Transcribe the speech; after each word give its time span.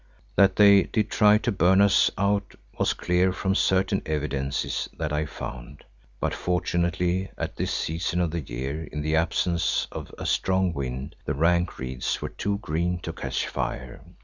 That 0.35 0.55
they 0.55 0.81
did 0.85 1.11
try 1.11 1.37
to 1.37 1.51
burn 1.51 1.79
us 1.79 2.09
out 2.17 2.55
was 2.79 2.91
clear 2.93 3.31
from 3.31 3.53
certain 3.53 4.01
evidences 4.07 4.89
that 4.97 5.13
I 5.13 5.27
found, 5.27 5.83
but 6.19 6.33
fortunately 6.33 7.29
at 7.37 7.57
this 7.57 7.71
season 7.71 8.19
of 8.19 8.31
the 8.31 8.41
year 8.41 8.85
in 8.85 9.03
the 9.03 9.15
absence 9.15 9.85
of 9.91 10.11
a 10.17 10.25
strong 10.25 10.73
wind 10.73 11.15
the 11.25 11.35
rank 11.35 11.77
reeds 11.77 12.19
were 12.19 12.29
too 12.29 12.57
green 12.63 12.97
to 13.01 13.13
catch 13.13 13.47
fire. 13.47 14.01